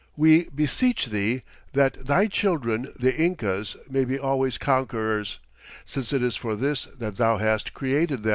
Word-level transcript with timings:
We 0.17 0.49
beseech 0.49 1.11
thee 1.11 1.43
that 1.73 2.07
thy 2.07 2.25
children 2.25 2.91
the 2.99 3.15
Incas 3.15 3.75
may 3.87 4.03
be 4.03 4.17
always 4.17 4.57
conquerors, 4.57 5.39
since 5.85 6.11
it 6.11 6.23
is 6.23 6.35
for 6.35 6.55
this 6.55 6.85
that 6.97 7.17
thou 7.17 7.37
hast 7.37 7.75
created 7.75 8.23
them." 8.23 8.29